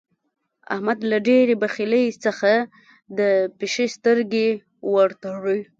احمد 0.73 0.99
له 1.11 1.17
ډېرې 1.27 1.55
بخيلۍ 1.61 2.05
څخه 2.25 2.51
د 3.17 3.19
پيشي 3.57 3.87
سترګې 3.95 4.47
ور 4.93 5.09
تړي. 5.21 5.59